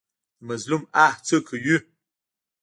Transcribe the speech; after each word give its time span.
د 0.37 0.39
مظلوم 0.47 0.83
آه 1.05 1.13
څه 1.27 1.37
کوي؟ 1.47 1.77